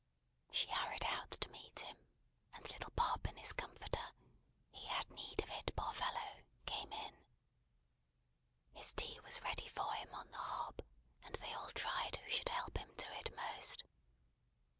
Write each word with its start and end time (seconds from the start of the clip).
She 0.49 0.67
hurried 0.69 1.05
out 1.05 1.29
to 1.29 1.49
meet 1.49 1.79
him; 1.81 1.95
and 2.55 2.67
little 2.71 2.89
Bob 2.95 3.27
in 3.27 3.35
his 3.35 3.53
comforter 3.53 4.03
he 4.71 4.87
had 4.87 5.07
need 5.11 5.43
of 5.43 5.49
it, 5.51 5.75
poor 5.75 5.93
fellow 5.93 6.41
came 6.65 6.91
in. 6.91 7.19
His 8.73 8.93
tea 8.93 9.19
was 9.19 9.39
ready 9.43 9.67
for 9.67 9.93
him 9.93 10.11
on 10.15 10.31
the 10.31 10.39
hob, 10.39 10.81
and 11.21 11.35
they 11.35 11.53
all 11.53 11.69
tried 11.69 12.15
who 12.15 12.31
should 12.31 12.49
help 12.49 12.79
him 12.79 12.95
to 12.95 13.13
it 13.19 13.31
most. 13.35 13.83